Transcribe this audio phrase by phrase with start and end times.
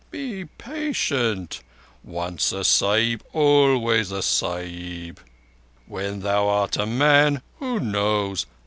[0.09, 1.61] Be patient.
[2.03, 5.19] Once a Sahib, always a Sahib.
[5.85, 8.47] When thou art a man—who knows?